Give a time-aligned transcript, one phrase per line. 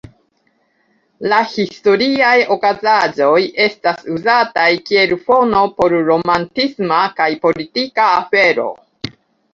[1.33, 8.71] La historiaj okazaĵoj estas uzataj kiel fono por romantisma kaj politika afero.